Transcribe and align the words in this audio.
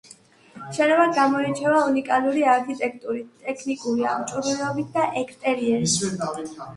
შენობა 0.75 1.03
გამოირჩევა 1.17 1.81
უნიკალური 1.89 2.45
არქიტექტურით, 2.53 3.27
ტექნიკური 3.43 4.07
აღჭურვილობით 4.13 4.89
და 4.97 5.05
ექსტერიერით. 5.23 6.57